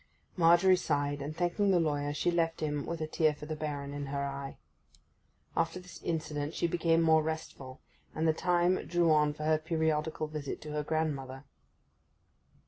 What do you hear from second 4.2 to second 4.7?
eye.